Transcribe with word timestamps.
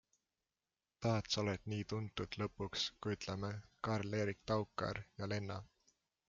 Tahad 1.05 1.25
sa 1.33 1.41
oled 1.43 1.67
nii 1.73 1.83
tuntud 1.93 2.37
lõpuks 2.43 2.87
kui 3.03 3.17
ütleme...Karl-Erik 3.19 4.41
Taukar 4.53 5.03
ja 5.21 5.31
Lenna? 5.35 5.61